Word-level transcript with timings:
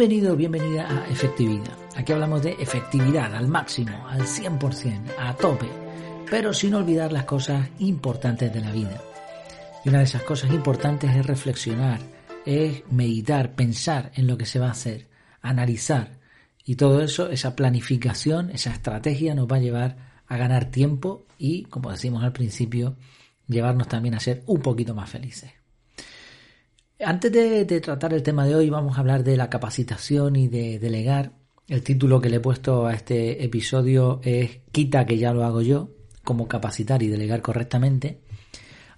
Bienvenido, 0.00 0.34
bienvenida 0.34 0.88
a 0.88 1.08
Efectividad. 1.10 1.76
Aquí 1.94 2.14
hablamos 2.14 2.42
de 2.42 2.52
efectividad 2.52 3.34
al 3.34 3.48
máximo, 3.48 4.08
al 4.08 4.22
100%, 4.22 5.10
a 5.18 5.36
tope, 5.36 5.68
pero 6.30 6.54
sin 6.54 6.72
olvidar 6.72 7.12
las 7.12 7.26
cosas 7.26 7.68
importantes 7.80 8.50
de 8.50 8.62
la 8.62 8.72
vida. 8.72 8.98
Y 9.84 9.90
una 9.90 9.98
de 9.98 10.04
esas 10.04 10.22
cosas 10.22 10.52
importantes 10.52 11.14
es 11.14 11.26
reflexionar, 11.26 12.00
es 12.46 12.82
meditar, 12.90 13.54
pensar 13.54 14.10
en 14.14 14.26
lo 14.26 14.38
que 14.38 14.46
se 14.46 14.58
va 14.58 14.68
a 14.68 14.70
hacer, 14.70 15.06
analizar. 15.42 16.16
Y 16.64 16.76
todo 16.76 17.02
eso, 17.02 17.28
esa 17.28 17.54
planificación, 17.54 18.48
esa 18.52 18.70
estrategia 18.70 19.34
nos 19.34 19.48
va 19.48 19.56
a 19.56 19.60
llevar 19.60 19.96
a 20.26 20.38
ganar 20.38 20.70
tiempo 20.70 21.26
y, 21.36 21.64
como 21.64 21.90
decimos 21.90 22.24
al 22.24 22.32
principio, 22.32 22.96
llevarnos 23.48 23.88
también 23.88 24.14
a 24.14 24.20
ser 24.20 24.44
un 24.46 24.62
poquito 24.62 24.94
más 24.94 25.10
felices. 25.10 25.59
Antes 27.02 27.32
de, 27.32 27.80
tratar 27.80 28.12
el 28.12 28.22
tema 28.22 28.44
de 28.44 28.54
hoy, 28.54 28.68
vamos 28.68 28.96
a 28.96 29.00
hablar 29.00 29.24
de 29.24 29.36
la 29.38 29.48
capacitación 29.48 30.36
y 30.36 30.48
de 30.48 30.78
delegar. 30.78 31.32
El 31.66 31.82
título 31.82 32.20
que 32.20 32.28
le 32.28 32.36
he 32.36 32.40
puesto 32.40 32.86
a 32.86 32.92
este 32.92 33.42
episodio 33.42 34.20
es 34.22 34.58
Quita 34.70 35.06
que 35.06 35.16
ya 35.16 35.32
lo 35.32 35.44
hago 35.44 35.62
yo, 35.62 35.88
cómo 36.24 36.46
capacitar 36.46 37.02
y 37.02 37.08
delegar 37.08 37.40
correctamente. 37.40 38.20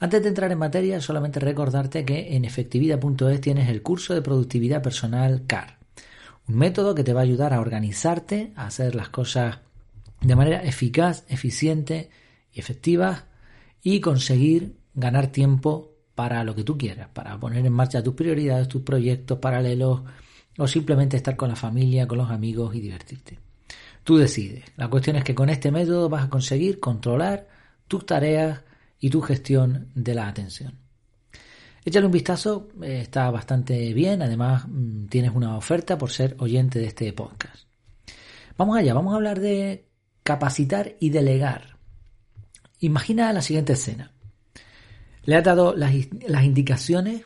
Antes 0.00 0.20
de 0.20 0.28
entrar 0.30 0.50
en 0.50 0.58
materia, 0.58 1.00
solamente 1.00 1.38
recordarte 1.38 2.04
que 2.04 2.34
en 2.34 2.44
efectividad.es 2.44 3.40
tienes 3.40 3.68
el 3.68 3.82
curso 3.82 4.14
de 4.14 4.22
productividad 4.22 4.82
personal 4.82 5.44
CAR. 5.46 5.78
Un 6.48 6.56
método 6.56 6.96
que 6.96 7.04
te 7.04 7.12
va 7.12 7.20
a 7.20 7.24
ayudar 7.24 7.54
a 7.54 7.60
organizarte, 7.60 8.52
a 8.56 8.66
hacer 8.66 8.96
las 8.96 9.10
cosas 9.10 9.60
de 10.20 10.34
manera 10.34 10.64
eficaz, 10.64 11.24
eficiente 11.28 12.10
y 12.52 12.58
efectiva 12.58 13.26
y 13.80 14.00
conseguir 14.00 14.74
ganar 14.94 15.28
tiempo 15.28 15.91
para 16.14 16.44
lo 16.44 16.54
que 16.54 16.64
tú 16.64 16.76
quieras, 16.76 17.08
para 17.12 17.38
poner 17.38 17.64
en 17.64 17.72
marcha 17.72 18.02
tus 18.02 18.14
prioridades, 18.14 18.68
tus 18.68 18.82
proyectos 18.82 19.38
paralelos 19.38 20.02
o 20.58 20.66
simplemente 20.66 21.16
estar 21.16 21.36
con 21.36 21.48
la 21.48 21.56
familia, 21.56 22.06
con 22.06 22.18
los 22.18 22.30
amigos 22.30 22.74
y 22.74 22.80
divertirte. 22.80 23.38
Tú 24.04 24.16
decides. 24.16 24.64
La 24.76 24.88
cuestión 24.88 25.16
es 25.16 25.24
que 25.24 25.34
con 25.34 25.48
este 25.48 25.70
método 25.70 26.08
vas 26.08 26.24
a 26.24 26.30
conseguir 26.30 26.80
controlar 26.80 27.48
tus 27.88 28.04
tareas 28.04 28.60
y 28.98 29.10
tu 29.10 29.20
gestión 29.20 29.88
de 29.94 30.14
la 30.14 30.28
atención. 30.28 30.78
Échale 31.84 32.06
un 32.06 32.12
vistazo, 32.12 32.68
eh, 32.82 33.00
está 33.02 33.30
bastante 33.30 33.92
bien, 33.92 34.22
además 34.22 34.64
mm, 34.68 35.06
tienes 35.06 35.32
una 35.34 35.56
oferta 35.56 35.98
por 35.98 36.10
ser 36.10 36.36
oyente 36.38 36.78
de 36.78 36.86
este 36.86 37.12
podcast. 37.12 37.66
Vamos 38.56 38.76
allá, 38.76 38.94
vamos 38.94 39.12
a 39.12 39.16
hablar 39.16 39.40
de 39.40 39.88
capacitar 40.22 40.94
y 41.00 41.10
delegar. 41.10 41.78
Imagina 42.78 43.32
la 43.32 43.42
siguiente 43.42 43.72
escena. 43.72 44.12
Le 45.24 45.36
has 45.36 45.44
dado 45.44 45.74
las, 45.76 45.94
indicaciones, 46.44 47.22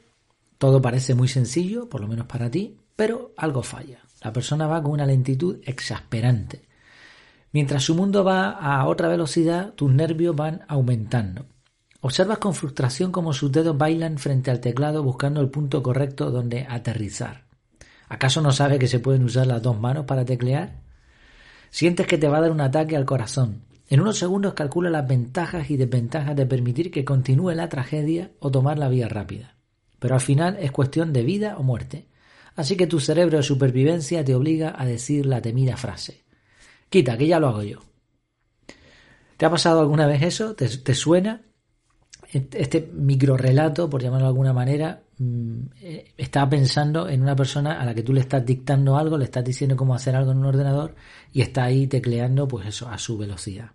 todo 0.59 0.83
parece 0.83 1.15
muy 1.15 1.29
sencillo, 1.29 1.89
por 1.89 2.01
lo 2.01 2.09
menos 2.09 2.27
para 2.27 2.51
ti, 2.51 2.77
pero 2.95 3.33
algo 3.37 3.63
falla. 3.63 4.01
La 4.23 4.33
persona 4.33 4.67
va 4.67 4.83
con 4.83 4.93
una 4.93 5.07
lentitud 5.07 5.61
exasperante. 5.65 6.63
Mientras 7.53 7.85
su 7.85 7.95
mundo 7.95 8.23
va 8.23 8.51
a 8.51 8.87
otra 8.87 9.09
velocidad, 9.09 9.73
tus 9.75 9.91
nervios 9.91 10.37
van 10.37 10.63
aumentando. 10.69 11.47
Observas 12.01 12.39
con 12.39 12.55
frustración 12.55 13.13
cómo 13.13 13.33
sus 13.33 13.51
dedos 13.51 13.79
bailan 13.79 14.19
frente 14.19 14.51
al 14.51 14.61
teclado 14.61 15.03
buscando 15.03 15.41
el 15.41 15.49
punto 15.49 15.83
correcto 15.83 16.31
donde 16.31 16.67
aterrizar. 16.69 17.45
¿Acaso 18.09 18.41
no 18.43 18.53
sabe 18.53 18.79
que 18.79 18.89
se 18.89 19.01
pueden 19.01 19.25
usar 19.25 19.47
las 19.47 19.63
dos 19.63 19.81
manos 19.81 20.05
para 20.05 20.25
teclear? 20.25 20.81
Sientes 21.71 22.07
que 22.07 22.19
te 22.19 22.29
va 22.29 22.39
a 22.39 22.43
dar 22.43 22.53
un 22.53 22.61
ataque 22.61 22.97
al 22.97 23.07
corazón. 23.07 23.63
En 23.89 24.01
unos 24.01 24.19
segundos 24.19 24.55
calcula 24.55 24.91
las 24.91 25.07
ventajas 25.07 25.71
y 25.71 25.77
desventajas 25.77 26.35
de 26.35 26.47
permitir 26.47 26.91
que 26.91 27.05
continúe 27.05 27.53
la 27.53 27.69
tragedia 27.69 28.33
o 28.41 28.51
tomar 28.51 28.79
la 28.79 28.89
vía 28.89 29.09
rápida. 29.09 29.57
Pero 29.99 30.15
al 30.15 30.21
final 30.21 30.57
es 30.61 30.73
cuestión 30.73 31.13
de 31.13 31.23
vida 31.23 31.57
o 31.57 31.63
muerte. 31.63 32.09
Así 32.57 32.77
que 32.77 32.87
tu 32.87 33.01
cerebro 33.01 33.37
de 33.37 33.43
supervivencia 33.43 34.25
te 34.25 34.35
obliga 34.35 34.75
a 34.77 34.85
decir 34.85 35.27
la 35.27 35.41
temida 35.41 35.77
frase. 35.77 36.25
Quita, 36.89 37.17
que 37.17 37.27
ya 37.27 37.39
lo 37.39 37.49
hago 37.49 37.63
yo. 37.63 37.81
¿Te 39.37 39.47
ha 39.47 39.51
pasado 39.51 39.81
alguna 39.81 40.07
vez 40.07 40.23
eso? 40.23 40.55
¿Te, 40.55 40.95
suena? 40.95 41.43
Este 42.33 42.91
micro 42.93 43.37
relato, 43.37 43.89
por 43.89 44.03
llamarlo 44.03 44.27
de 44.27 44.31
alguna 44.31 44.53
manera, 44.53 45.03
está 45.19 46.49
pensando 46.49 47.09
en 47.09 47.23
una 47.23 47.35
persona 47.35 47.81
a 47.81 47.85
la 47.85 47.95
que 47.95 48.03
tú 48.03 48.13
le 48.13 48.21
estás 48.21 48.45
dictando 48.45 48.97
algo, 48.97 49.17
le 49.17 49.25
estás 49.25 49.45
diciendo 49.45 49.77
cómo 49.77 49.95
hacer 49.95 50.15
algo 50.15 50.33
en 50.33 50.39
un 50.39 50.47
ordenador 50.47 50.95
y 51.33 51.41
está 51.41 51.65
ahí 51.65 51.87
tecleando, 51.87 52.47
pues 52.47 52.67
eso, 52.67 52.89
a 52.89 52.99
su 52.99 53.17
velocidad. 53.17 53.71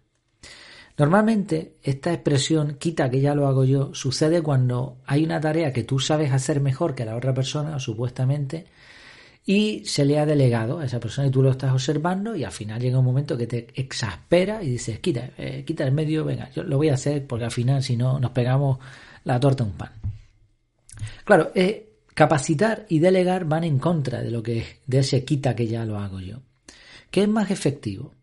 Normalmente 0.97 1.77
esta 1.81 2.13
expresión 2.13 2.75
quita 2.77 3.09
que 3.09 3.21
ya 3.21 3.33
lo 3.33 3.47
hago 3.47 3.63
yo 3.63 3.93
sucede 3.93 4.41
cuando 4.43 4.97
hay 5.07 5.23
una 5.23 5.39
tarea 5.39 5.73
que 5.73 5.83
tú 5.83 5.99
sabes 5.99 6.31
hacer 6.31 6.59
mejor 6.61 6.93
que 6.93 7.05
la 7.05 7.15
otra 7.15 7.33
persona, 7.33 7.79
supuestamente, 7.79 8.67
y 9.43 9.83
se 9.85 10.05
le 10.05 10.19
ha 10.19 10.25
delegado 10.27 10.79
a 10.79 10.85
esa 10.85 10.99
persona 10.99 11.27
y 11.27 11.31
tú 11.31 11.41
lo 11.41 11.49
estás 11.49 11.71
observando 11.71 12.35
y 12.35 12.43
al 12.43 12.51
final 12.51 12.79
llega 12.79 12.99
un 12.99 13.05
momento 13.05 13.35
que 13.35 13.47
te 13.47 13.67
exaspera 13.73 14.61
y 14.61 14.69
dices, 14.69 14.99
quita, 14.99 15.31
eh, 15.37 15.63
quita 15.65 15.85
el 15.85 15.91
medio, 15.91 16.23
venga, 16.23 16.51
yo 16.51 16.61
lo 16.61 16.77
voy 16.77 16.89
a 16.89 16.93
hacer 16.93 17.25
porque 17.25 17.45
al 17.45 17.51
final 17.51 17.81
si 17.81 17.97
no 17.97 18.19
nos 18.19 18.31
pegamos 18.31 18.77
la 19.23 19.39
torta 19.39 19.63
a 19.63 19.67
un 19.67 19.73
pan. 19.73 20.00
Claro, 21.23 21.51
eh, 21.55 21.91
capacitar 22.13 22.85
y 22.89 22.99
delegar 22.99 23.45
van 23.45 23.63
en 23.63 23.79
contra 23.79 24.21
de 24.21 24.31
lo 24.31 24.43
que 24.43 24.65
de 24.85 24.99
ese 24.99 25.23
quita 25.23 25.55
que 25.55 25.67
ya 25.67 25.85
lo 25.85 25.97
hago 25.97 26.19
yo. 26.19 26.41
¿Qué 27.09 27.23
es 27.23 27.27
más 27.27 27.51
efectivo? 27.51 28.13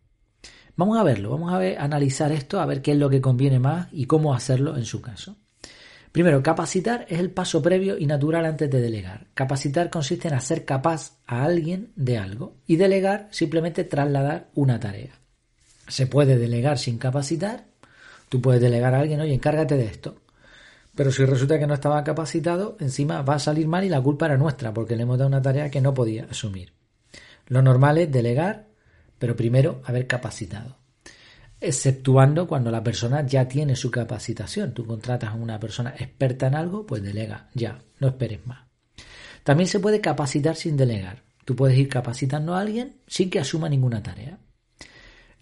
Vamos 0.76 0.98
a 0.98 1.02
verlo, 1.02 1.30
vamos 1.30 1.52
a, 1.52 1.58
ver, 1.58 1.78
analizar 1.78 2.30
esto, 2.30 2.60
a 2.60 2.66
ver 2.66 2.82
qué 2.82 2.92
es 2.92 2.98
lo 2.98 3.10
que 3.10 3.20
conviene 3.20 3.58
más 3.58 3.88
y 3.90 4.04
cómo 4.04 4.32
hacerlo 4.32 4.76
en 4.76 4.84
su 4.84 5.02
caso. 5.02 5.36
Primero, 6.12 6.42
capacitar 6.42 7.04
es 7.08 7.18
el 7.18 7.30
paso 7.30 7.60
previo 7.60 7.98
y 7.98 8.06
natural 8.06 8.46
antes 8.46 8.70
de 8.70 8.80
delegar. 8.80 9.26
Capacitar 9.34 9.90
consiste 9.90 10.28
en 10.28 10.34
hacer 10.34 10.64
capaz 10.64 11.18
a 11.26 11.44
alguien 11.44 11.92
de 11.96 12.18
algo 12.18 12.54
y 12.66 12.76
delegar 12.76 13.28
simplemente 13.30 13.84
trasladar 13.84 14.48
una 14.54 14.80
tarea. 14.80 15.18
Se 15.86 16.06
puede 16.06 16.38
delegar 16.38 16.78
sin 16.78 16.98
capacitar. 16.98 17.64
Tú 18.28 18.40
puedes 18.40 18.60
delegar 18.60 18.94
a 18.94 19.00
alguien, 19.00 19.20
oye, 19.20 19.34
encárgate 19.34 19.76
de 19.76 19.86
esto. 19.86 20.16
Pero 20.98 21.12
si 21.12 21.24
resulta 21.24 21.60
que 21.60 21.68
no 21.68 21.74
estaba 21.74 22.02
capacitado, 22.02 22.76
encima 22.80 23.22
va 23.22 23.36
a 23.36 23.38
salir 23.38 23.68
mal 23.68 23.84
y 23.84 23.88
la 23.88 24.02
culpa 24.02 24.26
era 24.26 24.36
nuestra 24.36 24.74
porque 24.74 24.96
le 24.96 25.04
hemos 25.04 25.16
dado 25.16 25.28
una 25.28 25.40
tarea 25.40 25.70
que 25.70 25.80
no 25.80 25.94
podía 25.94 26.24
asumir. 26.28 26.72
Lo 27.46 27.62
normal 27.62 27.98
es 27.98 28.10
delegar 28.10 28.66
pero 29.16 29.36
primero 29.36 29.80
haber 29.84 30.08
capacitado. 30.08 30.76
Exceptuando 31.60 32.48
cuando 32.48 32.72
la 32.72 32.82
persona 32.82 33.24
ya 33.24 33.46
tiene 33.46 33.76
su 33.76 33.92
capacitación. 33.92 34.74
Tú 34.74 34.86
contratas 34.86 35.30
a 35.30 35.36
una 35.36 35.60
persona 35.60 35.94
experta 35.96 36.48
en 36.48 36.56
algo, 36.56 36.84
pues 36.84 37.00
delega, 37.00 37.48
ya, 37.54 37.80
no 38.00 38.08
esperes 38.08 38.44
más. 38.44 38.66
También 39.44 39.68
se 39.68 39.78
puede 39.78 40.00
capacitar 40.00 40.56
sin 40.56 40.76
delegar. 40.76 41.22
Tú 41.44 41.54
puedes 41.54 41.78
ir 41.78 41.88
capacitando 41.88 42.56
a 42.56 42.60
alguien 42.60 42.96
sin 43.06 43.30
que 43.30 43.38
asuma 43.38 43.68
ninguna 43.68 44.02
tarea. 44.02 44.40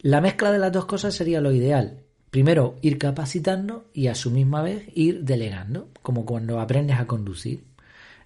La 0.01 0.21
mezcla 0.21 0.53
de 0.53 0.59
las 0.59 0.71
dos 0.71 0.85
cosas 0.85 1.15
sería 1.15 1.41
lo 1.41 1.51
ideal. 1.51 2.06
Primero 2.31 2.77
ir 2.83 2.99
capacitando 2.99 3.87
y 3.93 4.09
a 4.09 4.15
su 4.15 4.31
misma 4.31 4.63
vez 4.63 4.89
ir 4.95 5.25
delegando, 5.25 5.89
como 6.03 6.27
cuando 6.27 6.61
aprendes 6.61 6.99
a 6.99 7.07
conducir. 7.07 7.65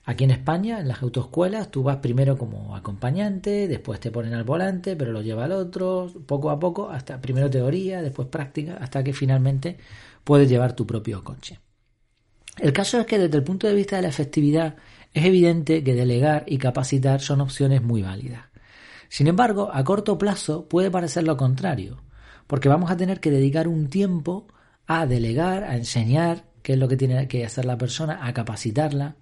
Aquí 0.05 0.25
en 0.25 0.31
España, 0.31 0.81
en 0.81 0.88
las 0.88 1.03
autoescuelas, 1.03 1.71
tú 1.71 1.83
vas 1.83 1.99
primero 1.99 2.37
como 2.39 2.75
acompañante, 2.75 3.69
después 3.69 4.00
te 4.00 4.10
ponen 4.10 4.34
al 4.34 4.44
volante, 4.44 4.97
pero 4.97 5.12
lo 5.12 5.22
lleva 5.22 5.44
el 5.44 5.53
otro, 5.53 6.10
poco 6.27 6.50
a 6.50 6.59
poco, 6.59 6.91
hasta 6.91 7.21
primero 7.21 7.50
teoría, 7.50 8.03
después 8.03 8.28
práctica, 8.28 8.78
hasta 8.81 9.05
que 9.05 9.12
finalmente 9.12 9.77
puedes 10.25 10.49
llevar 10.49 10.75
tu 10.75 10.87
propio 10.87 11.22
coche. 11.22 11.60
El 12.59 12.72
caso 12.72 12.99
es 12.99 13.06
que 13.06 13.19
desde 13.19 13.37
el 13.37 13.44
punto 13.44 13.66
de 13.66 13.75
vista 13.75 13.97
de 13.97 14.03
la 14.03 14.09
efectividad 14.09 14.77
es 15.12 15.25
evidente 15.25 15.84
que 15.84 15.94
delegar 15.94 16.44
y 16.47 16.59
capacitar 16.59 17.21
son 17.21 17.41
opciones 17.41 17.83
muy 17.83 18.03
válidas. 18.03 18.47
Sin 19.09 19.27
embargo, 19.27 19.71
a 19.72 19.84
corto 19.84 20.19
plazo 20.19 20.69
puede 20.69 20.91
parecer 20.91 21.24
lo 21.24 21.36
contrario, 21.36 21.98
porque 22.50 22.68
vamos 22.68 22.91
a 22.91 22.97
tener 22.97 23.20
que 23.20 23.30
dedicar 23.30 23.68
un 23.68 23.86
tiempo 23.86 24.48
a 24.88 25.06
delegar, 25.06 25.62
a 25.62 25.76
enseñar 25.76 26.47
qué 26.64 26.72
es 26.72 26.80
lo 26.80 26.88
que 26.88 26.97
tiene 26.97 27.28
que 27.28 27.47
hacer 27.47 27.64
la 27.64 27.78
persona, 27.78 28.26
a 28.26 28.34
capacitarla, 28.34 29.14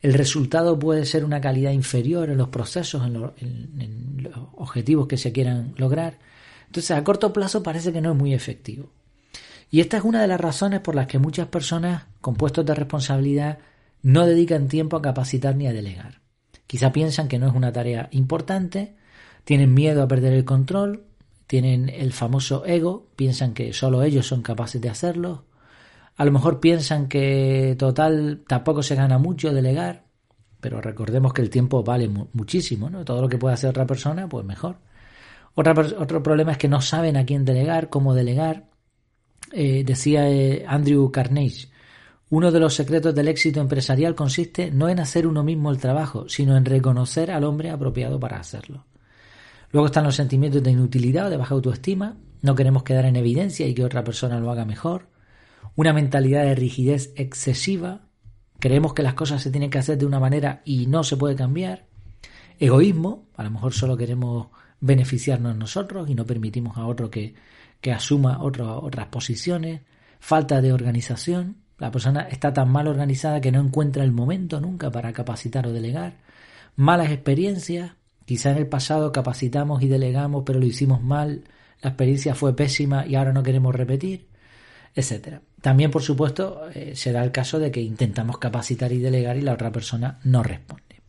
el 0.00 0.14
resultado 0.14 0.78
puede 0.78 1.04
ser 1.04 1.24
una 1.24 1.40
calidad 1.40 1.72
inferior 1.72 2.30
en 2.30 2.38
los 2.38 2.50
procesos, 2.50 3.04
en, 3.04 4.22
los 4.22 4.36
objetivos 4.54 5.08
que 5.08 5.16
se 5.16 5.32
quieran 5.32 5.74
lograr. 5.78 6.20
Entonces, 6.66 6.92
a 6.92 7.02
corto 7.02 7.32
plazo 7.32 7.60
parece 7.60 7.92
que 7.92 8.00
no 8.00 8.12
es 8.12 8.16
muy 8.16 8.34
efectivo. 8.34 8.92
Y 9.68 9.80
esta 9.80 9.96
es 9.96 10.04
una 10.04 10.22
de 10.22 10.28
las 10.28 10.40
razones 10.40 10.78
por 10.78 10.94
las 10.94 11.08
que 11.08 11.18
muchas 11.18 11.48
personas 11.48 12.04
con 12.20 12.36
puestos 12.36 12.64
de 12.64 12.76
responsabilidad 12.76 13.58
no 14.02 14.26
dedican 14.26 14.68
tiempo 14.68 14.96
a 14.96 15.02
capacitar 15.02 15.56
ni 15.56 15.66
a 15.66 15.72
delegar. 15.72 16.20
Quizá 16.68 16.92
piensan 16.92 17.26
que 17.26 17.40
no 17.40 17.48
es 17.48 17.52
una 17.52 17.72
tarea 17.72 18.08
importante, 18.12 18.94
tienen 19.42 19.74
miedo 19.74 20.04
a 20.04 20.06
perder 20.06 20.34
el 20.34 20.44
control, 20.44 21.09
tienen 21.50 21.88
el 21.88 22.12
famoso 22.12 22.64
ego, 22.64 23.08
piensan 23.16 23.54
que 23.54 23.72
solo 23.72 24.04
ellos 24.04 24.24
son 24.24 24.40
capaces 24.40 24.80
de 24.80 24.88
hacerlo, 24.88 25.46
a 26.16 26.24
lo 26.24 26.30
mejor 26.30 26.60
piensan 26.60 27.08
que 27.08 27.74
total 27.76 28.44
tampoco 28.46 28.84
se 28.84 28.94
gana 28.94 29.18
mucho 29.18 29.52
delegar, 29.52 30.04
pero 30.60 30.80
recordemos 30.80 31.32
que 31.32 31.42
el 31.42 31.50
tiempo 31.50 31.82
vale 31.82 32.08
muchísimo, 32.08 32.88
¿no? 32.88 33.04
Todo 33.04 33.22
lo 33.22 33.28
que 33.28 33.36
puede 33.36 33.54
hacer 33.54 33.68
otra 33.68 33.84
persona, 33.84 34.28
pues 34.28 34.46
mejor. 34.46 34.76
otro 35.56 36.22
problema 36.22 36.52
es 36.52 36.58
que 36.58 36.68
no 36.68 36.80
saben 36.80 37.16
a 37.16 37.26
quién 37.26 37.44
delegar, 37.44 37.88
cómo 37.88 38.14
delegar. 38.14 38.68
Eh, 39.50 39.82
decía 39.84 40.30
eh, 40.30 40.64
Andrew 40.68 41.10
Carnage, 41.10 41.68
Uno 42.28 42.52
de 42.52 42.60
los 42.60 42.74
secretos 42.74 43.12
del 43.12 43.26
éxito 43.26 43.60
empresarial 43.60 44.14
consiste 44.14 44.70
no 44.70 44.88
en 44.88 45.00
hacer 45.00 45.26
uno 45.26 45.42
mismo 45.42 45.72
el 45.72 45.78
trabajo, 45.78 46.28
sino 46.28 46.56
en 46.56 46.64
reconocer 46.64 47.32
al 47.32 47.42
hombre 47.42 47.70
apropiado 47.70 48.20
para 48.20 48.38
hacerlo. 48.38 48.86
Luego 49.72 49.86
están 49.86 50.04
los 50.04 50.16
sentimientos 50.16 50.62
de 50.62 50.72
inutilidad 50.72 51.26
o 51.26 51.30
de 51.30 51.36
baja 51.36 51.54
autoestima. 51.54 52.16
No 52.42 52.54
queremos 52.54 52.82
quedar 52.82 53.04
en 53.04 53.16
evidencia 53.16 53.66
y 53.66 53.74
que 53.74 53.84
otra 53.84 54.02
persona 54.02 54.40
lo 54.40 54.50
haga 54.50 54.64
mejor. 54.64 55.08
Una 55.76 55.92
mentalidad 55.92 56.44
de 56.44 56.54
rigidez 56.54 57.12
excesiva. 57.16 58.00
Creemos 58.58 58.94
que 58.94 59.02
las 59.02 59.14
cosas 59.14 59.42
se 59.42 59.50
tienen 59.50 59.70
que 59.70 59.78
hacer 59.78 59.96
de 59.98 60.06
una 60.06 60.20
manera 60.20 60.62
y 60.64 60.86
no 60.86 61.04
se 61.04 61.16
puede 61.16 61.36
cambiar. 61.36 61.86
Egoísmo. 62.58 63.28
A 63.36 63.44
lo 63.44 63.50
mejor 63.50 63.72
solo 63.72 63.96
queremos 63.96 64.48
beneficiarnos 64.80 65.56
nosotros 65.56 66.08
y 66.10 66.14
no 66.14 66.26
permitimos 66.26 66.76
a 66.76 66.86
otro 66.86 67.10
que, 67.10 67.34
que 67.80 67.92
asuma 67.92 68.42
otras 68.42 69.06
posiciones. 69.06 69.82
Falta 70.18 70.60
de 70.60 70.72
organización. 70.72 71.58
La 71.78 71.90
persona 71.90 72.22
está 72.22 72.52
tan 72.52 72.70
mal 72.70 72.88
organizada 72.88 73.40
que 73.40 73.52
no 73.52 73.60
encuentra 73.60 74.04
el 74.04 74.12
momento 74.12 74.60
nunca 74.60 74.90
para 74.90 75.12
capacitar 75.12 75.66
o 75.66 75.72
delegar. 75.72 76.18
Malas 76.76 77.10
experiencias. 77.10 77.92
Quizá 78.30 78.52
en 78.52 78.58
el 78.58 78.68
pasado 78.68 79.10
capacitamos 79.10 79.82
y 79.82 79.88
delegamos, 79.88 80.44
pero 80.46 80.60
lo 80.60 80.64
hicimos 80.64 81.02
mal, 81.02 81.42
la 81.82 81.90
experiencia 81.90 82.36
fue 82.36 82.54
pésima 82.54 83.04
y 83.04 83.16
ahora 83.16 83.32
no 83.32 83.42
queremos 83.42 83.74
repetir, 83.74 84.28
etcétera. 84.94 85.42
También, 85.60 85.90
por 85.90 86.02
supuesto, 86.02 86.70
eh, 86.72 86.94
se 86.94 87.10
da 87.10 87.24
el 87.24 87.32
caso 87.32 87.58
de 87.58 87.72
que 87.72 87.80
intentamos 87.80 88.38
capacitar 88.38 88.92
y 88.92 89.00
delegar 89.00 89.36
y 89.36 89.40
la 89.40 89.54
otra 89.54 89.72
persona 89.72 90.20
no 90.22 90.44
responde. 90.44 91.02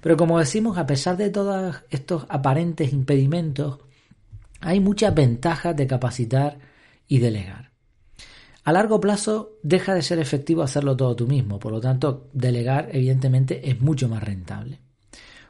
Pero 0.00 0.16
como 0.16 0.40
decimos, 0.40 0.78
a 0.78 0.86
pesar 0.88 1.16
de 1.16 1.30
todos 1.30 1.76
estos 1.90 2.26
aparentes 2.28 2.92
impedimentos, 2.92 3.78
hay 4.60 4.80
muchas 4.80 5.14
ventajas 5.14 5.76
de 5.76 5.86
capacitar 5.86 6.58
y 7.06 7.20
delegar. 7.20 7.70
A 8.64 8.72
largo 8.72 8.98
plazo 8.98 9.52
deja 9.62 9.94
de 9.94 10.02
ser 10.02 10.18
efectivo 10.18 10.64
hacerlo 10.64 10.96
todo 10.96 11.14
tú 11.14 11.28
mismo, 11.28 11.60
por 11.60 11.70
lo 11.70 11.80
tanto, 11.80 12.28
delegar 12.32 12.88
evidentemente 12.92 13.70
es 13.70 13.80
mucho 13.80 14.08
más 14.08 14.24
rentable. 14.24 14.87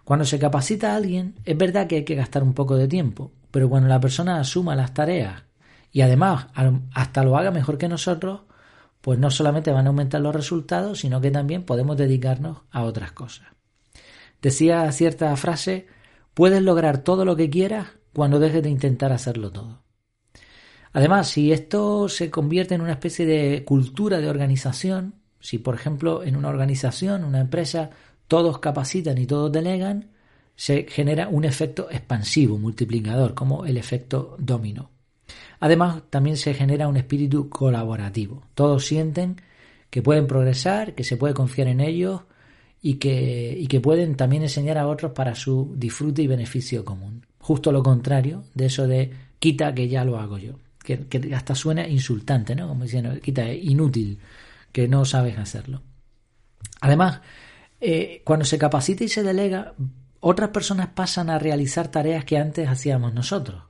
Cuando 0.09 0.25
se 0.25 0.39
capacita 0.39 0.93
a 0.95 0.97
alguien, 0.97 1.35
es 1.45 1.55
verdad 1.59 1.87
que 1.87 1.97
hay 1.97 2.05
que 2.07 2.15
gastar 2.15 2.43
un 2.43 2.55
poco 2.55 2.77
de 2.77 2.89
tiempo, 2.89 3.31
pero 3.51 3.69
cuando 3.69 3.91
la 3.91 4.01
persona 4.01 4.41
asuma 4.41 4.75
las 4.75 4.95
tareas 4.95 5.43
y 5.93 6.01
además 6.01 6.47
hasta 6.95 7.23
lo 7.23 7.37
haga 7.37 7.51
mejor 7.51 7.77
que 7.77 7.89
nosotros, 7.89 8.41
pues 9.03 9.19
no 9.19 9.31
solamente 9.31 9.71
van 9.71 9.85
a 9.85 9.91
aumentar 9.91 10.23
los 10.23 10.35
resultados, 10.35 11.01
sino 11.01 11.21
que 11.21 11.31
también 11.31 11.65
podemos 11.65 11.99
dedicarnos 11.99 12.63
a 12.71 12.85
otras 12.85 13.13
cosas. 13.13 13.49
Decía 14.41 14.91
cierta 14.93 15.37
frase, 15.37 15.89
puedes 16.33 16.63
lograr 16.63 17.05
todo 17.05 17.27
lo 17.27 17.37
que 17.37 17.51
quieras 17.51 17.89
cuando 18.15 18.39
dejes 18.39 18.63
de 18.63 18.71
intentar 18.71 19.13
hacerlo 19.13 19.53
todo. 19.53 19.83
Además, 20.95 21.29
si 21.29 21.53
esto 21.53 22.09
se 22.09 22.31
convierte 22.31 22.75
en 22.75 22.81
una 22.81 22.93
especie 22.93 23.27
de 23.27 23.63
cultura 23.63 24.23
de 24.23 24.31
organización, 24.31 25.17
si 25.39 25.59
por 25.59 25.75
ejemplo 25.75 26.25
en 26.25 26.35
una 26.35 26.49
organización, 26.49 27.25
una 27.25 27.41
empresa, 27.41 27.91
todos 28.29 28.59
capacitan 28.59 29.19
y 29.19 29.27
todos 29.27 29.51
delegan, 29.51 30.11
se 30.55 30.87
genera 30.89 31.29
un 31.29 31.45
efecto 31.45 31.89
expansivo, 31.91 32.59
multiplicador, 32.59 33.35
como 33.35 33.67
el 33.67 33.77
efecto 33.77 34.37
dominó. 34.39 34.91
Además, 35.61 36.03
también 36.11 36.37
se 36.37 36.55
genera 36.55 36.89
un 36.89 36.97
espíritu 36.97 37.49
colaborativo. 37.49 38.45
Todos 38.55 38.87
sienten 38.87 39.41
que 39.91 40.03
pueden 40.03 40.27
progresar, 40.27 40.95
que 40.95 41.05
se 41.05 41.17
puede 41.17 41.35
confiar 41.35 41.69
en 41.69 41.81
ellos 41.81 42.23
y 42.81 42.95
que, 42.95 43.57
y 43.59 43.67
que 43.67 43.81
pueden 43.81 44.15
también 44.15 44.43
enseñar 44.43 44.79
a 44.79 44.87
otros 44.87 45.13
para 45.13 45.35
su 45.35 45.75
disfrute 45.77 46.23
y 46.23 46.27
beneficio 46.27 46.85
común. 46.85 47.27
Justo 47.41 47.73
lo 47.73 47.83
contrario 47.83 48.45
de 48.55 48.67
eso 48.67 48.87
de 48.87 49.13
quita 49.39 49.75
que 49.75 49.89
ya 49.89 50.05
lo 50.05 50.19
hago 50.19 50.39
yo 50.39 50.55
que, 50.97 51.35
hasta 51.35 51.55
suena 51.55 51.87
insultante, 51.87 52.55
¿no? 52.55 52.69
Como 52.69 52.85
diciendo, 52.85 53.19
quita, 53.21 53.53
inútil, 53.53 54.19
que 54.73 54.89
no 54.89 55.05
sabes 55.05 55.39
hacerlo. 55.39 55.83
Además, 56.81 57.21
eh, 57.81 58.23
cuando 58.25 58.45
se 58.45 58.59
capacita 58.59 59.05
y 59.05 59.09
se 59.09 59.23
delega, 59.23 59.75
otras 60.21 60.51
personas 60.51 60.89
pasan 60.89 61.31
a 61.31 61.39
realizar 61.39 61.89
tareas 61.89 62.25
que 62.25 62.39
antes 62.39 62.69
hacíamos 62.69 63.15
nosotros. 63.15 63.63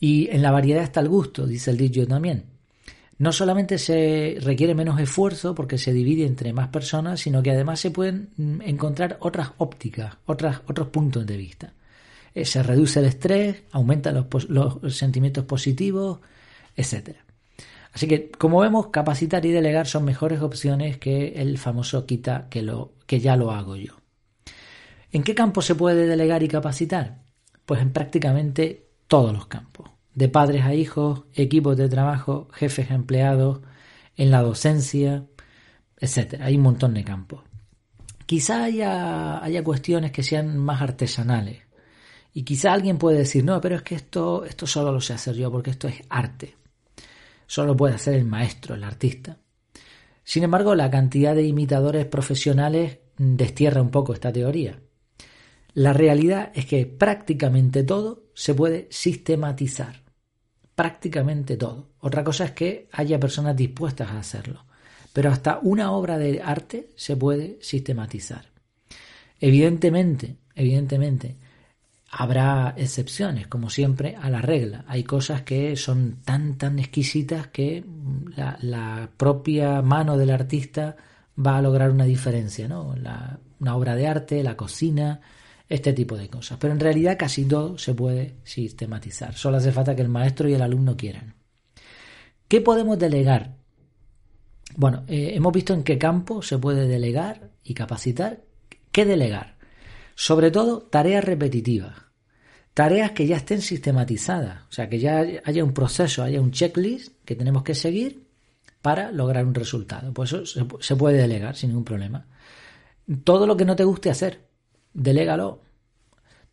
Y 0.00 0.28
en 0.30 0.42
la 0.42 0.50
variedad 0.50 0.82
está 0.82 1.00
el 1.00 1.08
gusto, 1.08 1.46
dice 1.46 1.70
el 1.70 1.76
dicho 1.76 2.06
también. 2.06 2.44
No 3.18 3.32
solamente 3.32 3.78
se 3.78 4.38
requiere 4.40 4.76
menos 4.76 5.00
esfuerzo 5.00 5.54
porque 5.54 5.76
se 5.76 5.92
divide 5.92 6.24
entre 6.24 6.52
más 6.52 6.68
personas, 6.68 7.20
sino 7.20 7.42
que 7.42 7.50
además 7.50 7.80
se 7.80 7.90
pueden 7.90 8.30
mm, 8.36 8.62
encontrar 8.62 9.18
otras 9.20 9.50
ópticas, 9.58 10.16
otras, 10.26 10.60
otros 10.68 10.88
puntos 10.88 11.26
de 11.26 11.36
vista. 11.36 11.74
Eh, 12.32 12.44
se 12.44 12.62
reduce 12.62 13.00
el 13.00 13.06
estrés, 13.06 13.64
aumenta 13.72 14.12
los, 14.12 14.26
sentimientos 14.96 15.44
positivos, 15.44 16.20
etc. 16.76 17.16
Así 17.92 18.06
que, 18.06 18.30
como 18.30 18.60
vemos, 18.60 18.88
capacitar 18.88 19.44
y 19.44 19.50
delegar 19.50 19.88
son 19.88 20.04
mejores 20.04 20.40
opciones 20.40 20.98
que 20.98 21.40
el 21.42 21.58
famoso 21.58 22.06
quita 22.06 22.46
que, 22.48 22.62
lo, 22.62 22.92
que 23.08 23.18
ya 23.20 23.36
lo 23.36 23.50
hago 23.50 23.74
yo. 23.74 23.96
¿En 25.10 25.22
qué 25.22 25.34
campo 25.34 25.62
se 25.62 25.74
puede 25.74 26.06
delegar 26.06 26.42
y 26.42 26.48
capacitar? 26.48 27.22
Pues 27.64 27.80
en 27.80 27.92
prácticamente 27.92 28.90
todos 29.06 29.32
los 29.32 29.46
campos. 29.46 29.90
De 30.14 30.28
padres 30.28 30.64
a 30.64 30.74
hijos, 30.74 31.24
equipos 31.32 31.76
de 31.78 31.88
trabajo, 31.88 32.48
jefes 32.52 32.90
a 32.90 32.94
empleados, 32.94 33.60
en 34.16 34.30
la 34.30 34.42
docencia, 34.42 35.24
etc. 35.98 36.40
Hay 36.42 36.56
un 36.56 36.62
montón 36.62 36.92
de 36.92 37.04
campos. 37.04 37.42
Quizá 38.26 38.64
haya, 38.64 39.42
haya 39.42 39.64
cuestiones 39.64 40.12
que 40.12 40.22
sean 40.22 40.58
más 40.58 40.82
artesanales, 40.82 41.62
y 42.34 42.42
quizá 42.42 42.74
alguien 42.74 42.98
puede 42.98 43.18
decir, 43.18 43.42
no, 43.42 43.58
pero 43.60 43.76
es 43.76 43.82
que 43.82 43.94
esto, 43.94 44.44
esto 44.44 44.66
solo 44.66 44.92
lo 44.92 45.00
sé 45.00 45.14
hacer 45.14 45.34
yo 45.34 45.50
porque 45.50 45.70
esto 45.70 45.88
es 45.88 46.02
arte. 46.10 46.56
Solo 47.46 47.68
lo 47.68 47.76
puede 47.78 47.94
hacer 47.94 48.14
el 48.14 48.26
maestro, 48.26 48.74
el 48.74 48.84
artista. 48.84 49.38
Sin 50.28 50.44
embargo, 50.44 50.74
la 50.74 50.90
cantidad 50.90 51.34
de 51.34 51.44
imitadores 51.44 52.04
profesionales 52.04 52.98
destierra 53.16 53.80
un 53.80 53.88
poco 53.88 54.12
esta 54.12 54.30
teoría. 54.30 54.78
La 55.72 55.94
realidad 55.94 56.52
es 56.54 56.66
que 56.66 56.84
prácticamente 56.84 57.82
todo 57.82 58.24
se 58.34 58.52
puede 58.52 58.88
sistematizar. 58.90 60.02
Prácticamente 60.74 61.56
todo. 61.56 61.92
Otra 62.00 62.24
cosa 62.24 62.44
es 62.44 62.50
que 62.50 62.90
haya 62.92 63.18
personas 63.18 63.56
dispuestas 63.56 64.10
a 64.10 64.18
hacerlo. 64.18 64.66
Pero 65.14 65.30
hasta 65.30 65.60
una 65.62 65.92
obra 65.92 66.18
de 66.18 66.42
arte 66.42 66.90
se 66.94 67.16
puede 67.16 67.56
sistematizar. 67.62 68.50
Evidentemente, 69.40 70.36
evidentemente, 70.54 71.38
Habrá 72.10 72.74
excepciones, 72.76 73.48
como 73.48 73.68
siempre, 73.68 74.16
a 74.16 74.30
la 74.30 74.40
regla. 74.40 74.84
Hay 74.88 75.04
cosas 75.04 75.42
que 75.42 75.76
son 75.76 76.18
tan, 76.24 76.56
tan 76.56 76.78
exquisitas 76.78 77.48
que 77.48 77.84
la, 78.36 79.10
propia 79.16 79.82
mano 79.82 80.16
del 80.16 80.30
artista 80.30 80.96
va 81.38 81.58
a 81.58 81.62
lograr 81.62 81.90
una 81.90 82.04
diferencia, 82.04 82.66
¿no? 82.66 82.94
una 83.60 83.76
obra 83.76 83.94
de 83.94 84.06
arte, 84.06 84.42
la 84.42 84.56
cocina, 84.56 85.20
este 85.68 85.92
tipo 85.92 86.16
de 86.16 86.28
cosas. 86.28 86.58
Pero 86.58 86.72
en 86.72 86.80
realidad 86.80 87.16
casi 87.18 87.44
todo 87.44 87.76
se 87.78 87.94
puede 87.94 88.36
sistematizar. 88.44 89.34
Solo 89.34 89.58
hace 89.58 89.72
falta 89.72 89.94
que 89.94 90.02
el 90.02 90.08
maestro 90.08 90.48
y 90.48 90.54
el 90.54 90.62
alumno 90.62 90.96
quieran. 90.96 91.34
¿Qué 92.48 92.60
podemos 92.60 92.98
delegar? 92.98 93.56
Bueno, 94.76 95.04
eh, 95.06 95.32
hemos 95.34 95.52
visto 95.52 95.74
en 95.74 95.82
qué 95.82 95.98
campo 95.98 96.40
se 96.40 96.58
puede 96.58 96.86
delegar 96.86 97.50
y 97.62 97.74
capacitar. 97.74 98.42
¿Qué 98.90 99.04
delegar? 99.04 99.57
Sobre 100.20 100.50
todo 100.50 100.80
tareas 100.80 101.22
repetitivas, 101.22 101.94
tareas 102.74 103.12
que 103.12 103.28
ya 103.28 103.36
estén 103.36 103.62
sistematizadas, 103.62 104.64
o 104.68 104.72
sea, 104.72 104.88
que 104.88 104.98
ya 104.98 105.24
haya 105.44 105.62
un 105.62 105.72
proceso, 105.72 106.24
haya 106.24 106.40
un 106.40 106.50
checklist 106.50 107.12
que 107.24 107.36
tenemos 107.36 107.62
que 107.62 107.76
seguir 107.76 108.26
para 108.82 109.12
lograr 109.12 109.46
un 109.46 109.54
resultado. 109.54 110.12
Pues 110.12 110.32
eso 110.32 110.66
se 110.80 110.96
puede 110.96 111.18
delegar 111.18 111.54
sin 111.54 111.70
ningún 111.70 111.84
problema. 111.84 112.26
Todo 113.22 113.46
lo 113.46 113.56
que 113.56 113.64
no 113.64 113.76
te 113.76 113.84
guste 113.84 114.10
hacer, 114.10 114.48
delégalo. 114.92 115.62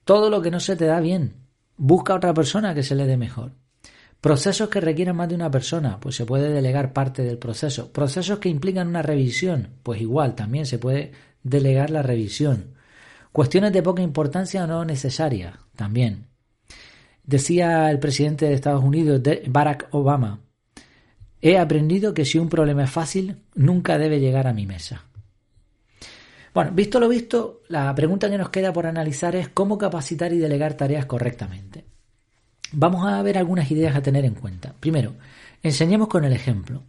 Todo 0.03 0.29
lo 0.29 0.43
que 0.43 0.51
no 0.51 0.59
se 0.59 0.75
te 0.75 0.85
da 0.85 0.99
bien, 0.99 1.33
busca 1.75 2.13
a 2.13 2.17
otra 2.17 2.35
persona 2.35 2.75
que 2.75 2.83
se 2.83 2.93
le 2.93 3.07
dé 3.07 3.17
mejor. 3.17 3.53
Procesos 4.21 4.69
que 4.69 4.79
requieran 4.79 5.15
más 5.15 5.29
de 5.29 5.35
una 5.35 5.49
persona, 5.49 5.99
pues 5.99 6.15
se 6.15 6.27
puede 6.27 6.51
delegar 6.51 6.93
parte 6.93 7.23
del 7.23 7.39
proceso. 7.39 7.91
Procesos 7.91 8.37
que 8.37 8.49
implican 8.49 8.89
una 8.89 9.01
revisión, 9.01 9.69
pues 9.81 10.01
igual 10.01 10.35
también 10.35 10.67
se 10.67 10.77
puede 10.77 11.13
delegar 11.41 11.89
la 11.89 12.03
revisión. 12.03 12.74
Cuestiones 13.35 13.73
de 13.73 13.83
poca 13.83 14.01
importancia 14.01 14.63
o 14.63 14.67
no 14.67 14.85
necesarias, 14.85 15.55
también. 15.75 16.27
Decía 17.25 17.91
el 17.91 17.99
presidente 17.99 18.45
de 18.45 18.53
Estados 18.53 18.81
Unidos, 18.81 19.21
Barack 19.47 19.89
Obama, 19.91 20.39
he 21.41 21.57
aprendido 21.57 22.13
que 22.13 22.23
si 22.23 22.39
un 22.39 22.47
problema 22.47 22.85
es 22.85 22.91
fácil, 22.91 23.41
nunca 23.53 23.97
debe 23.97 24.21
llegar 24.21 24.47
a 24.47 24.53
mi 24.53 24.65
mesa. 24.65 25.03
Bueno, 26.53 26.71
visto 26.71 26.97
lo 26.97 27.09
visto, 27.09 27.63
la 27.67 27.93
pregunta 27.93 28.29
que 28.29 28.37
nos 28.37 28.51
queda 28.51 28.71
por 28.71 28.85
analizar 28.87 29.35
es 29.35 29.49
cómo 29.49 29.77
capacitar 29.77 30.31
y 30.31 30.37
delegar 30.37 30.75
tareas 30.75 31.05
correctamente. 31.05 31.83
Vamos 32.71 33.05
a 33.05 33.21
ver 33.21 33.37
algunas 33.37 33.69
ideas 33.69 33.97
a 33.97 34.01
tener 34.01 34.23
en 34.23 34.35
cuenta. 34.35 34.73
Primero, 34.79 35.13
enseñemos 35.61 36.07
con 36.07 36.23
el 36.23 36.31
ejemplo. 36.31 36.83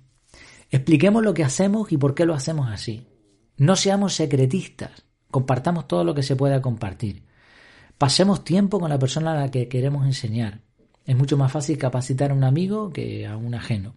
Expliquemos 0.70 1.24
lo 1.24 1.34
que 1.34 1.42
hacemos 1.42 1.90
y 1.90 1.96
por 1.96 2.14
qué 2.14 2.24
lo 2.24 2.34
hacemos 2.34 2.70
así. 2.70 3.04
No 3.56 3.74
seamos 3.74 4.14
secretistas. 4.14 5.06
Compartamos 5.30 5.88
todo 5.88 6.04
lo 6.04 6.14
que 6.14 6.22
se 6.22 6.36
pueda 6.36 6.62
compartir. 6.62 7.22
Pasemos 7.98 8.44
tiempo 8.44 8.78
con 8.78 8.90
la 8.90 8.98
persona 8.98 9.32
a 9.32 9.40
la 9.40 9.50
que 9.50 9.68
queremos 9.68 10.06
enseñar. 10.06 10.60
Es 11.04 11.16
mucho 11.16 11.36
más 11.36 11.52
fácil 11.52 11.78
capacitar 11.78 12.30
a 12.30 12.34
un 12.34 12.44
amigo 12.44 12.92
que 12.92 13.26
a 13.26 13.36
un 13.36 13.54
ajeno. 13.54 13.94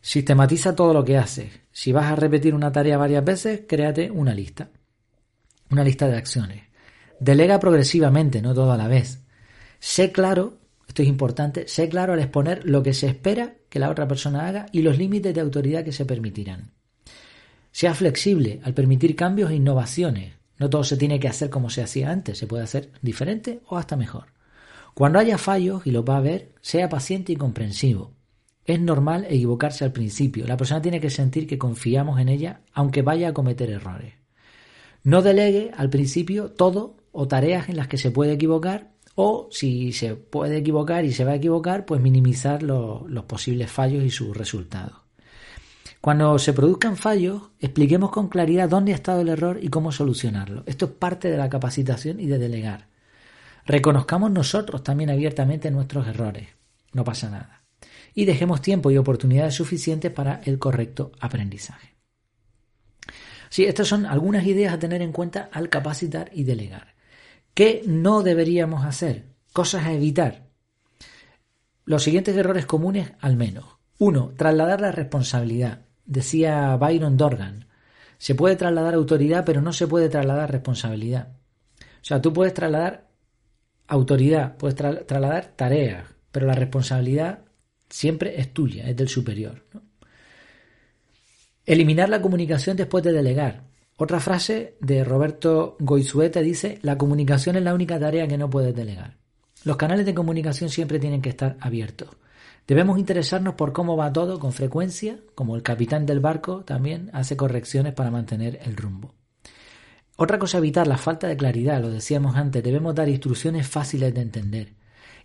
Sistematiza 0.00 0.76
todo 0.76 0.94
lo 0.94 1.04
que 1.04 1.18
haces. 1.18 1.60
Si 1.72 1.92
vas 1.92 2.06
a 2.12 2.16
repetir 2.16 2.54
una 2.54 2.70
tarea 2.72 2.96
varias 2.96 3.24
veces, 3.24 3.62
créate 3.66 4.10
una 4.10 4.34
lista. 4.34 4.70
Una 5.70 5.84
lista 5.84 6.06
de 6.06 6.16
acciones. 6.16 6.64
Delega 7.20 7.58
progresivamente, 7.58 8.40
no 8.40 8.54
todo 8.54 8.72
a 8.72 8.76
la 8.76 8.88
vez. 8.88 9.24
Sé 9.80 10.12
claro, 10.12 10.58
esto 10.86 11.02
es 11.02 11.08
importante, 11.08 11.66
sé 11.68 11.88
claro 11.88 12.12
al 12.12 12.20
exponer 12.20 12.64
lo 12.64 12.82
que 12.82 12.94
se 12.94 13.06
espera 13.08 13.54
que 13.68 13.78
la 13.78 13.90
otra 13.90 14.08
persona 14.08 14.46
haga 14.46 14.66
y 14.72 14.82
los 14.82 14.98
límites 14.98 15.34
de 15.34 15.40
autoridad 15.40 15.84
que 15.84 15.92
se 15.92 16.06
permitirán. 16.06 16.72
Sea 17.72 17.94
flexible 17.94 18.60
al 18.64 18.74
permitir 18.74 19.14
cambios 19.14 19.50
e 19.50 19.56
innovaciones. 19.56 20.37
No 20.58 20.68
todo 20.68 20.84
se 20.84 20.96
tiene 20.96 21.20
que 21.20 21.28
hacer 21.28 21.50
como 21.50 21.70
se 21.70 21.82
hacía 21.82 22.10
antes, 22.10 22.38
se 22.38 22.46
puede 22.46 22.64
hacer 22.64 22.90
diferente 23.00 23.60
o 23.68 23.76
hasta 23.76 23.96
mejor. 23.96 24.26
Cuando 24.94 25.20
haya 25.20 25.38
fallos, 25.38 25.86
y 25.86 25.92
los 25.92 26.04
va 26.04 26.14
a 26.14 26.18
haber, 26.18 26.52
sea 26.60 26.88
paciente 26.88 27.32
y 27.32 27.36
comprensivo. 27.36 28.12
Es 28.64 28.80
normal 28.80 29.26
equivocarse 29.30 29.84
al 29.84 29.92
principio. 29.92 30.46
La 30.46 30.56
persona 30.56 30.82
tiene 30.82 31.00
que 31.00 31.08
sentir 31.08 31.46
que 31.46 31.56
confiamos 31.56 32.20
en 32.20 32.28
ella 32.28 32.60
aunque 32.72 33.02
vaya 33.02 33.28
a 33.28 33.32
cometer 33.32 33.70
errores. 33.70 34.14
No 35.04 35.22
delegue 35.22 35.70
al 35.76 35.88
principio 35.88 36.50
todo 36.50 36.96
o 37.12 37.28
tareas 37.28 37.68
en 37.68 37.76
las 37.76 37.88
que 37.88 37.96
se 37.96 38.10
puede 38.10 38.32
equivocar 38.32 38.90
o 39.14 39.48
si 39.50 39.92
se 39.92 40.16
puede 40.16 40.58
equivocar 40.58 41.04
y 41.04 41.12
se 41.12 41.24
va 41.24 41.32
a 41.32 41.36
equivocar, 41.36 41.86
pues 41.86 42.00
minimizar 42.00 42.62
los 42.62 43.24
posibles 43.24 43.70
fallos 43.70 44.04
y 44.04 44.10
sus 44.10 44.36
resultados. 44.36 45.07
Cuando 46.00 46.38
se 46.38 46.52
produzcan 46.52 46.96
fallos, 46.96 47.42
expliquemos 47.58 48.10
con 48.10 48.28
claridad 48.28 48.68
dónde 48.68 48.92
ha 48.92 48.96
estado 48.96 49.20
el 49.20 49.28
error 49.28 49.58
y 49.60 49.68
cómo 49.68 49.92
solucionarlo. 49.92 50.62
Esto 50.66 50.86
es 50.86 50.92
parte 50.92 51.30
de 51.30 51.36
la 51.36 51.48
capacitación 51.48 52.20
y 52.20 52.26
de 52.26 52.38
delegar. 52.38 52.88
Reconozcamos 53.66 54.30
nosotros 54.30 54.82
también 54.82 55.10
abiertamente 55.10 55.70
nuestros 55.70 56.06
errores. 56.06 56.48
No 56.92 57.04
pasa 57.04 57.28
nada 57.28 57.58
y 58.18 58.24
dejemos 58.24 58.62
tiempo 58.62 58.90
y 58.90 58.96
oportunidades 58.96 59.54
suficientes 59.54 60.10
para 60.10 60.40
el 60.44 60.58
correcto 60.58 61.12
aprendizaje. 61.20 61.94
Sí, 63.48 63.64
estas 63.64 63.86
son 63.86 64.06
algunas 64.06 64.44
ideas 64.44 64.74
a 64.74 64.78
tener 64.80 65.02
en 65.02 65.12
cuenta 65.12 65.48
al 65.52 65.68
capacitar 65.68 66.28
y 66.34 66.42
delegar. 66.42 66.96
¿Qué 67.54 67.82
no 67.86 68.24
deberíamos 68.24 68.84
hacer? 68.84 69.36
Cosas 69.52 69.86
a 69.86 69.92
evitar. 69.92 70.48
Los 71.84 72.02
siguientes 72.02 72.36
errores 72.36 72.66
comunes 72.66 73.12
al 73.20 73.36
menos. 73.36 73.78
Uno, 73.98 74.32
trasladar 74.36 74.80
la 74.80 74.90
responsabilidad. 74.90 75.86
Decía 76.08 76.74
Byron 76.76 77.16
Dorgan. 77.16 77.66
Se 78.18 78.34
puede 78.34 78.56
trasladar 78.56 78.94
autoridad, 78.94 79.44
pero 79.46 79.60
no 79.62 79.72
se 79.72 79.86
puede 79.86 80.08
trasladar 80.08 80.50
responsabilidad. 80.50 81.28
O 81.80 82.04
sea, 82.04 82.20
tú 82.20 82.32
puedes 82.32 82.52
trasladar 82.52 83.06
autoridad, 83.86 84.56
puedes 84.56 84.74
trasladar 84.74 85.52
tareas, 85.54 86.04
pero 86.32 86.46
la 86.46 86.54
responsabilidad 86.54 87.44
Siempre 87.88 88.38
es 88.40 88.52
tuya, 88.52 88.88
es 88.88 88.96
del 88.96 89.08
superior. 89.08 89.64
Eliminar 91.64 92.08
la 92.08 92.20
comunicación 92.20 92.76
después 92.76 93.02
de 93.04 93.12
delegar. 93.12 93.64
Otra 93.96 94.20
frase 94.20 94.76
de 94.80 95.04
Roberto 95.04 95.76
Goizueta 95.80 96.40
dice, 96.40 96.78
la 96.82 96.98
comunicación 96.98 97.56
es 97.56 97.62
la 97.62 97.74
única 97.74 97.98
tarea 97.98 98.28
que 98.28 98.38
no 98.38 98.48
puedes 98.48 98.74
delegar. 98.74 99.16
Los 99.64 99.76
canales 99.76 100.06
de 100.06 100.14
comunicación 100.14 100.70
siempre 100.70 100.98
tienen 100.98 101.20
que 101.20 101.30
estar 101.30 101.56
abiertos. 101.60 102.10
Debemos 102.68 102.98
interesarnos 102.98 103.54
por 103.54 103.72
cómo 103.72 103.96
va 103.96 104.12
todo 104.12 104.38
con 104.38 104.52
frecuencia, 104.52 105.20
como 105.34 105.56
el 105.56 105.62
capitán 105.62 106.04
del 106.04 106.20
barco 106.20 106.64
también 106.66 107.08
hace 107.14 107.34
correcciones 107.34 107.94
para 107.94 108.10
mantener 108.10 108.60
el 108.62 108.76
rumbo. 108.76 109.14
Otra 110.16 110.38
cosa 110.38 110.58
evitar 110.58 110.86
la 110.86 110.98
falta 110.98 111.28
de 111.28 111.36
claridad, 111.38 111.80
lo 111.80 111.88
decíamos 111.88 112.36
antes, 112.36 112.62
debemos 112.62 112.94
dar 112.94 113.08
instrucciones 113.08 113.66
fáciles 113.66 114.12
de 114.12 114.20
entender. 114.20 114.74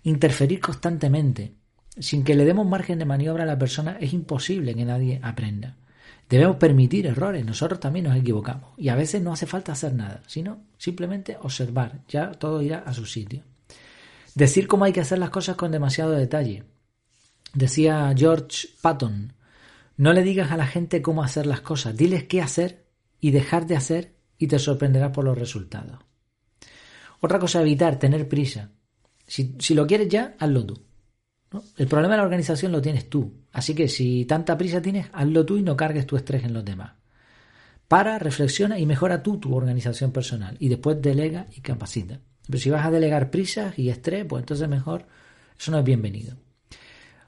Interferir 0.03 0.61
constantemente, 0.61 1.55
sin 1.99 2.23
que 2.23 2.35
le 2.35 2.45
demos 2.45 2.65
margen 2.65 2.97
de 2.97 3.05
maniobra 3.05 3.43
a 3.43 3.47
la 3.47 3.59
persona, 3.59 3.97
es 3.99 4.13
imposible 4.13 4.73
que 4.73 4.85
nadie 4.85 5.19
aprenda. 5.21 5.75
Debemos 6.29 6.55
permitir 6.55 7.07
errores, 7.07 7.45
nosotros 7.45 7.81
también 7.81 8.05
nos 8.05 8.15
equivocamos 8.15 8.71
y 8.77 8.87
a 8.87 8.95
veces 8.95 9.21
no 9.21 9.33
hace 9.33 9.47
falta 9.47 9.73
hacer 9.73 9.93
nada, 9.93 10.23
sino 10.27 10.61
simplemente 10.77 11.35
observar, 11.41 12.03
ya 12.07 12.31
todo 12.31 12.61
irá 12.61 12.79
a 12.85 12.93
su 12.93 13.05
sitio. 13.05 13.43
Decir 14.33 14.65
cómo 14.65 14.85
hay 14.85 14.93
que 14.93 15.01
hacer 15.01 15.19
las 15.19 15.29
cosas 15.29 15.57
con 15.57 15.73
demasiado 15.73 16.11
detalle. 16.11 16.63
Decía 17.53 18.13
George 18.17 18.67
Patton, 18.81 19.33
no 19.97 20.13
le 20.13 20.23
digas 20.23 20.51
a 20.51 20.57
la 20.57 20.65
gente 20.65 21.01
cómo 21.01 21.23
hacer 21.23 21.45
las 21.45 21.61
cosas, 21.61 21.95
diles 21.95 22.23
qué 22.23 22.41
hacer 22.41 22.87
y 23.19 23.31
dejar 23.31 23.67
de 23.67 23.75
hacer 23.75 24.15
y 24.37 24.47
te 24.47 24.59
sorprenderás 24.59 25.11
por 25.11 25.23
los 25.23 25.37
resultados. 25.37 25.99
Otra 27.19 27.39
cosa, 27.39 27.61
evitar 27.61 27.99
tener 27.99 28.27
prisa. 28.27 28.71
Si, 29.25 29.55
si 29.59 29.75
lo 29.75 29.87
quieres 29.87 30.09
ya, 30.09 30.35
hazlo 30.39 30.65
tú. 30.65 30.83
El 31.77 31.87
problema 31.87 32.15
de 32.15 32.17
la 32.17 32.23
organización 32.23 32.71
lo 32.71 32.81
tienes 32.81 33.09
tú. 33.09 33.45
Así 33.51 33.75
que 33.75 33.87
si 33.87 34.25
tanta 34.25 34.57
prisa 34.57 34.81
tienes, 34.81 35.07
hazlo 35.13 35.45
tú 35.45 35.57
y 35.57 35.61
no 35.61 35.77
cargues 35.77 36.07
tu 36.07 36.17
estrés 36.17 36.43
en 36.43 36.53
los 36.53 36.65
demás. 36.65 36.93
Para, 37.87 38.17
reflexiona 38.17 38.79
y 38.79 38.85
mejora 38.85 39.21
tú 39.21 39.37
tu 39.37 39.55
organización 39.55 40.11
personal. 40.11 40.57
Y 40.59 40.69
después 40.69 41.01
delega 41.01 41.47
y 41.55 41.61
capacita. 41.61 42.19
Pero 42.47 42.57
si 42.57 42.69
vas 42.69 42.85
a 42.85 42.91
delegar 42.91 43.29
prisas 43.29 43.77
y 43.77 43.89
estrés, 43.89 44.25
pues 44.25 44.41
entonces 44.41 44.67
mejor, 44.67 45.05
eso 45.57 45.71
no 45.71 45.79
es 45.79 45.85
bienvenido. 45.85 46.35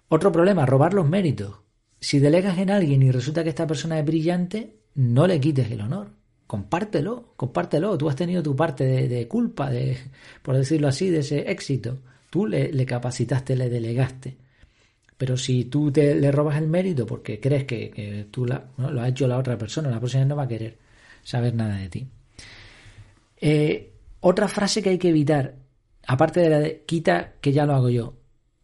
Otro 0.07 0.31
problema, 0.31 0.65
robar 0.65 0.93
los 0.93 1.09
méritos. 1.09 1.55
Si 1.99 2.19
delegas 2.19 2.57
en 2.57 2.69
alguien 2.69 3.01
y 3.01 3.11
resulta 3.11 3.43
que 3.43 3.49
esta 3.49 3.65
persona 3.65 3.99
es 3.99 4.05
brillante, 4.05 4.75
no 4.95 5.27
le 5.27 5.39
quites 5.39 5.71
el 5.71 5.81
honor. 5.81 6.11
Compártelo, 6.47 7.33
compártelo. 7.35 7.97
Tú 7.97 8.07
has 8.07 8.15
tenido 8.15 8.43
tu 8.43 8.55
parte 8.55 9.07
de, 9.07 9.27
culpa, 9.27 9.69
de, 9.69 9.97
por 10.41 10.55
decirlo 10.55 10.87
así, 10.87 11.09
de 11.09 11.19
ese 11.19 11.49
éxito. 11.49 11.97
Tú 12.29 12.45
le, 12.45 12.85
capacitaste, 12.85 13.55
le 13.55 13.69
delegaste. 13.69 14.37
Pero 15.17 15.37
si 15.37 15.65
tú 15.65 15.91
te, 15.91 16.13
le 16.13 16.31
robas 16.31 16.57
el 16.57 16.67
mérito 16.67 17.05
porque 17.05 17.39
crees 17.39 17.63
que, 17.63 18.27
tú 18.29 18.45
lo 18.45 19.01
ha 19.01 19.07
hecho 19.07 19.27
la 19.27 19.37
otra 19.37 19.57
persona, 19.57 19.89
la 19.89 19.99
persona 19.99 20.25
no 20.25 20.35
va 20.35 20.43
a 20.43 20.47
querer 20.47 20.77
saber 21.23 21.55
nada 21.55 21.77
de 21.77 21.89
ti. 21.89 22.07
Eh, 23.37 23.93
otra 24.19 24.47
frase 24.47 24.81
que 24.81 24.89
hay 24.89 24.97
que 24.97 25.09
evitar, 25.09 25.55
aparte 26.05 26.41
de 26.41 26.49
la 26.49 26.59
de 26.59 26.83
quita 26.85 27.33
que 27.41 27.53
ya 27.53 27.65
lo 27.65 27.73
hago 27.73 27.89
yo. 27.89 28.13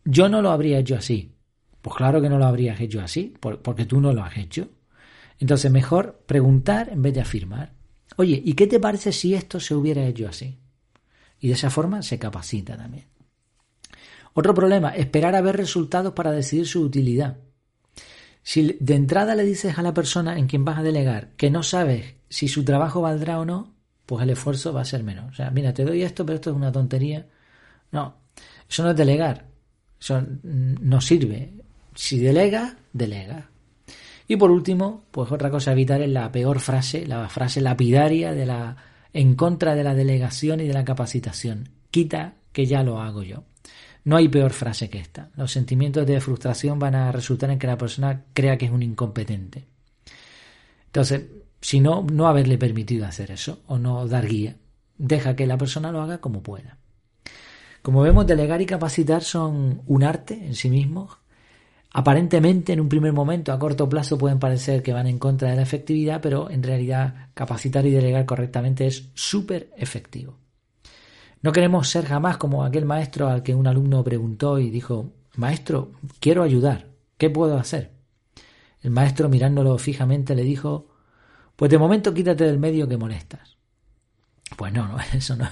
Yo 0.06 0.30
no 0.30 0.42
lo 0.42 0.52
habría 0.52 0.80
hecho 0.80 0.96
así. 0.96 1.36
Pues 1.82 1.96
claro 1.96 2.22
que 2.22 2.30
no 2.30 2.38
lo 2.38 2.46
habrías 2.46 2.80
hecho 2.80 3.02
así, 3.02 3.34
porque 3.40 3.86
tú 3.86 4.00
no 4.00 4.14
lo 4.14 4.24
has 4.24 4.38
hecho. 4.38 4.70
Entonces, 5.40 5.72
mejor 5.72 6.22
preguntar 6.28 6.90
en 6.90 7.02
vez 7.02 7.14
de 7.14 7.22
afirmar. 7.22 7.74
Oye, 8.18 8.40
¿y 8.44 8.54
qué 8.54 8.68
te 8.68 8.80
parece 8.80 9.12
si 9.12 9.34
esto 9.34 9.60
se 9.60 9.74
hubiera 9.74 10.06
hecho 10.06 10.28
así? 10.28 10.60
Y 11.40 11.48
de 11.48 11.56
esa 11.56 11.72
forma 11.72 12.04
se 12.04 12.20
capacita 12.20 12.78
también. 12.78 13.06
Otro 14.34 14.54
problema, 14.54 14.96
esperar 14.96 15.36
a 15.36 15.42
ver 15.42 15.58
resultados 15.58 16.14
para 16.14 16.32
decidir 16.32 16.68
su 16.68 16.82
utilidad. 16.82 17.38
Si 18.44 18.78
de 18.80 18.96
entrada 18.96 19.36
le 19.36 19.44
dices 19.44 19.78
a 19.78 19.82
la 19.82 19.94
persona 19.94 20.38
en 20.38 20.48
quien 20.48 20.66
vas 20.66 20.80
a 20.80 20.84
delegar 20.84 21.30
que 21.36 21.52
no 21.52 21.64
sabes 21.64 22.16
si 22.30 22.48
su 22.48 22.64
trabajo 22.64 23.02
valdrá 23.02 23.40
o 23.40 23.46
no, 23.46 23.74
pues 24.06 24.24
el 24.24 24.30
esfuerzo 24.30 24.74
va 24.74 24.82
a 24.82 24.86
ser 24.86 25.04
menos. 25.04 25.32
O 25.32 25.36
sea, 25.36 25.52
mira, 25.52 25.74
te 25.74 25.84
doy 25.84 26.04
esto, 26.04 26.26
pero 26.26 26.36
esto 26.36 26.52
es 26.52 26.56
una 26.56 26.72
tontería. 26.72 27.28
No, 27.92 28.16
eso 28.70 28.84
no 28.84 28.92
es 28.92 28.96
delegar. 28.96 29.51
No 30.44 31.02
sirve. 31.02 31.52
Si 31.96 32.20
delega, 32.20 32.78
delega. 32.94 33.50
Y 34.28 34.38
por 34.38 34.52
último, 34.52 35.04
pues 35.12 35.32
otra 35.32 35.52
cosa 35.52 35.72
a 35.72 35.74
evitar 35.74 36.02
es 36.02 36.10
la 36.10 36.32
peor 36.32 36.60
frase, 36.60 37.06
la 37.06 37.28
frase 37.28 37.62
lapidaria 37.62 38.34
de 38.34 38.46
la 38.46 38.78
en 39.14 39.36
contra 39.36 39.76
de 39.76 39.84
la 39.84 39.94
delegación 39.94 40.62
y 40.62 40.68
de 40.68 40.74
la 40.74 40.86
capacitación. 40.86 41.70
Quita 41.92 42.36
que 42.54 42.66
ya 42.66 42.84
lo 42.84 43.02
hago 43.02 43.24
yo. 43.24 43.44
No 44.04 44.16
hay 44.16 44.30
peor 44.30 44.52
frase 44.52 44.90
que 44.90 45.00
esta. 45.00 45.30
Los 45.36 45.52
sentimientos 45.52 46.08
de 46.08 46.22
frustración 46.22 46.80
van 46.80 46.96
a 46.96 47.12
resultar 47.12 47.52
en 47.52 47.60
que 47.60 47.68
la 47.68 47.78
persona 47.78 48.24
crea 48.34 48.58
que 48.58 48.66
es 48.66 48.72
un 48.72 48.84
incompetente. 48.84 49.66
Entonces, 50.88 51.26
si 51.62 51.80
no, 51.80 52.06
no 52.12 52.28
haberle 52.28 52.58
permitido 52.58 53.06
hacer 53.06 53.32
eso 53.32 53.62
o 53.68 53.78
no 53.78 54.08
dar 54.08 54.28
guía, 54.28 54.56
deja 54.98 55.36
que 55.36 55.46
la 55.46 55.58
persona 55.58 55.92
lo 55.92 56.02
haga 56.02 56.20
como 56.20 56.42
pueda. 56.42 56.78
Como 57.82 58.02
vemos, 58.02 58.28
delegar 58.28 58.62
y 58.62 58.66
capacitar 58.66 59.24
son 59.24 59.82
un 59.88 60.04
arte 60.04 60.46
en 60.46 60.56
sí 60.56 60.70
mismos. 60.70 61.18
Aparentemente, 61.94 62.74
en 62.74 62.80
un 62.80 62.88
primer 62.88 63.12
momento, 63.12 63.52
a 63.52 63.60
corto 63.60 63.90
plazo, 63.90 64.18
pueden 64.18 64.40
parecer 64.40 64.84
que 64.84 64.94
van 64.94 65.08
en 65.08 65.20
contra 65.20 65.50
de 65.50 65.56
la 65.56 65.64
efectividad, 65.64 66.22
pero 66.22 66.50
en 66.50 66.64
realidad 66.64 67.30
capacitar 67.34 67.86
y 67.86 67.92
delegar 67.92 68.26
correctamente 68.26 68.86
es 68.86 69.10
súper 69.14 69.72
efectivo. 69.76 70.38
No 71.42 71.52
queremos 71.52 71.90
ser 71.90 72.06
jamás 72.06 72.38
como 72.38 72.64
aquel 72.64 72.86
maestro 72.86 73.28
al 73.28 73.42
que 73.42 73.56
un 73.56 73.68
alumno 73.68 74.04
preguntó 74.04 74.60
y 74.60 74.70
dijo, 74.70 75.12
Maestro, 75.36 75.94
quiero 76.20 76.44
ayudar, 76.44 76.90
¿qué 77.18 77.30
puedo 77.30 77.58
hacer? 77.58 77.92
El 78.82 78.92
maestro 78.92 79.28
mirándolo 79.28 79.78
fijamente 79.80 80.36
le 80.36 80.44
dijo, 80.44 80.88
Pues 81.56 81.72
de 81.72 81.80
momento 81.80 82.14
quítate 82.14 82.44
del 82.46 82.60
medio 82.60 82.88
que 82.88 82.98
molestas. 82.98 83.58
Pues 84.56 84.72
no, 84.72 84.88
no, 84.88 84.98
eso 85.14 85.36
no, 85.36 85.50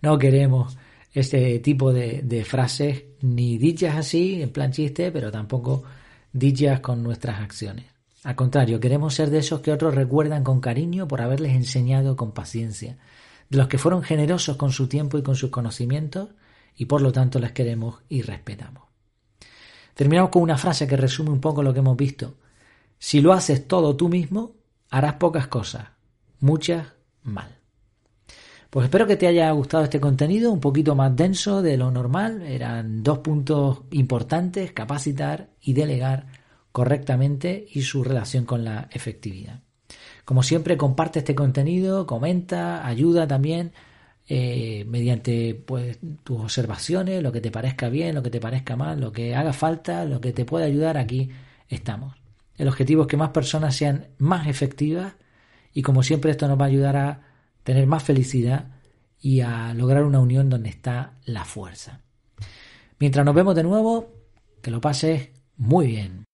no 0.00 0.18
queremos 0.18 0.78
este 1.20 1.58
tipo 1.60 1.94
de, 1.94 2.44
frases 2.46 3.04
ni 3.22 3.56
dichas 3.56 3.96
así, 3.96 4.42
en 4.42 4.50
plan 4.50 4.70
chiste, 4.70 5.10
pero 5.10 5.32
tampoco 5.32 5.82
dichas 6.30 6.80
con 6.80 7.02
nuestras 7.02 7.40
acciones. 7.40 7.86
Al 8.22 8.36
contrario, 8.36 8.80
queremos 8.80 9.14
ser 9.14 9.30
de 9.30 9.38
esos 9.38 9.60
que 9.60 9.72
otros 9.72 9.94
recuerdan 9.94 10.44
con 10.44 10.60
cariño 10.60 11.08
por 11.08 11.22
haberles 11.22 11.54
enseñado 11.54 12.16
con 12.16 12.32
paciencia, 12.32 12.98
de 13.48 13.56
los 13.56 13.68
que 13.68 13.78
fueron 13.78 14.02
generosos 14.02 14.56
con 14.56 14.72
su 14.72 14.88
tiempo 14.88 15.16
y 15.16 15.22
con 15.22 15.36
sus 15.36 15.50
conocimientos 15.50 16.28
y 16.76 16.84
por 16.84 17.00
lo 17.00 17.12
tanto 17.12 17.38
les 17.38 17.52
queremos 17.52 18.00
y 18.10 18.20
respetamos. 18.20 18.84
Terminamos 19.94 20.30
con 20.30 20.42
una 20.42 20.58
frase 20.58 20.86
que 20.86 20.98
resume 20.98 21.30
un 21.30 21.40
poco 21.40 21.62
lo 21.62 21.72
que 21.72 21.78
hemos 21.78 21.96
visto. 21.96 22.34
Si 22.98 23.22
lo 23.22 23.32
haces 23.32 23.66
todo 23.66 23.96
tú 23.96 24.10
mismo, 24.10 24.52
harás 24.90 25.14
pocas 25.14 25.46
cosas, 25.46 25.88
muchas 26.40 26.88
mal. 27.22 27.55
Pues 28.70 28.84
espero 28.84 29.06
que 29.06 29.16
te 29.16 29.26
haya 29.26 29.50
gustado 29.52 29.84
este 29.84 30.00
contenido, 30.00 30.52
un 30.52 30.60
poquito 30.60 30.94
más 30.94 31.14
denso 31.14 31.62
de 31.62 31.76
lo 31.76 31.90
normal. 31.90 32.42
Eran 32.42 33.02
dos 33.02 33.18
puntos 33.18 33.82
importantes, 33.92 34.72
capacitar 34.72 35.50
y 35.60 35.72
delegar 35.72 36.26
correctamente 36.72 37.66
y 37.72 37.82
su 37.82 38.04
relación 38.04 38.44
con 38.44 38.64
la 38.64 38.88
efectividad. 38.92 39.60
Como 40.24 40.42
siempre, 40.42 40.76
comparte 40.76 41.20
este 41.20 41.34
contenido, 41.34 42.06
comenta, 42.06 42.86
ayuda 42.86 43.26
también 43.26 43.72
eh, 44.28 44.84
mediante 44.88 45.54
pues, 45.54 45.98
tus 46.24 46.40
observaciones, 46.40 47.22
lo 47.22 47.30
que 47.30 47.40
te 47.40 47.52
parezca 47.52 47.88
bien, 47.88 48.14
lo 48.14 48.22
que 48.22 48.30
te 48.30 48.40
parezca 48.40 48.74
mal, 48.74 49.00
lo 49.00 49.12
que 49.12 49.36
haga 49.36 49.52
falta, 49.52 50.04
lo 50.04 50.20
que 50.20 50.32
te 50.32 50.44
pueda 50.44 50.66
ayudar, 50.66 50.98
aquí 50.98 51.30
estamos. 51.68 52.16
El 52.58 52.66
objetivo 52.66 53.02
es 53.02 53.08
que 53.08 53.16
más 53.16 53.30
personas 53.30 53.76
sean 53.76 54.08
más 54.18 54.48
efectivas 54.48 55.14
y 55.72 55.82
como 55.82 56.02
siempre 56.02 56.32
esto 56.32 56.48
nos 56.48 56.58
va 56.58 56.64
a 56.64 56.68
ayudar 56.68 56.96
a 56.96 57.25
tener 57.66 57.88
más 57.88 58.04
felicidad 58.04 58.68
y 59.20 59.40
a 59.40 59.74
lograr 59.74 60.04
una 60.04 60.20
unión 60.20 60.48
donde 60.48 60.68
está 60.68 61.14
la 61.24 61.44
fuerza. 61.44 62.00
Mientras 63.00 63.26
nos 63.26 63.34
vemos 63.34 63.56
de 63.56 63.64
nuevo, 63.64 64.08
que 64.62 64.70
lo 64.70 64.80
pases 64.80 65.30
muy 65.56 65.88
bien. 65.88 66.24